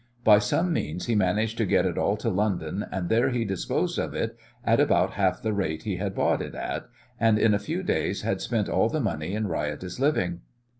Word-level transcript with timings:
By 0.23 0.39
some 0.39 0.73
means 0.73 1.05
he 1.05 1.13
managed 1.13 1.59
to 1.59 1.65
get 1.67 1.85
it 1.85 1.95
all 1.95 2.17
to 2.17 2.29
London, 2.31 2.83
and 2.91 3.07
there 3.07 3.29
he 3.29 3.45
disposed 3.45 3.99
of 3.99 4.15
it 4.15 4.35
at 4.65 4.79
about 4.79 5.11
half 5.11 5.43
the 5.43 5.53
rate 5.53 5.83
he 5.83 5.97
had 5.97 6.15
bought 6.15 6.41
it 6.41 6.55
at, 6.55 6.87
and 7.19 7.37
in 7.37 7.53
a 7.53 7.59
few 7.59 7.83
days 7.83 8.23
had 8.23 8.41
spent 8.41 8.67
all 8.67 8.89
the 8.89 8.99
money 8.99 9.35
in 9.35 9.47
riotous 9.47 9.99
living. 9.99 10.41